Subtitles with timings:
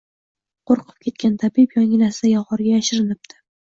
[0.71, 3.43] Qo‘rqib ketgan tabib yonginasidagi g‘orga yashirinibdi